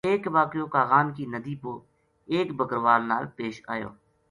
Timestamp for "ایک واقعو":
0.09-0.65